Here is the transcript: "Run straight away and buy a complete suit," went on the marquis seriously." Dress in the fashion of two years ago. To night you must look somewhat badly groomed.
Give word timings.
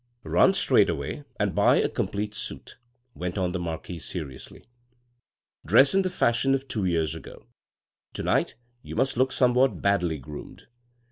"Run 0.23 0.55
straight 0.55 0.89
away 0.89 1.25
and 1.39 1.53
buy 1.53 1.75
a 1.75 1.87
complete 1.87 2.33
suit," 2.33 2.79
went 3.13 3.37
on 3.37 3.51
the 3.51 3.59
marquis 3.59 3.99
seriously." 3.99 4.65
Dress 5.63 5.93
in 5.93 6.01
the 6.01 6.09
fashion 6.09 6.55
of 6.55 6.67
two 6.67 6.85
years 6.85 7.13
ago. 7.13 7.45
To 8.15 8.23
night 8.23 8.55
you 8.81 8.95
must 8.95 9.15
look 9.15 9.31
somewhat 9.31 9.79
badly 9.79 10.17
groomed. 10.17 10.65